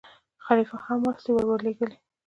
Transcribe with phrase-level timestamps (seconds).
[0.45, 1.97] خلیفه هم مرستې ورولېږلې.